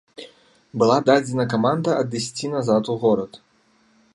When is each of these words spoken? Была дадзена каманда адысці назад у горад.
Была 0.83 0.95
дадзена 1.09 1.45
каманда 1.53 1.91
адысці 2.05 2.51
назад 2.55 2.83
у 2.95 2.97
горад. 3.05 3.41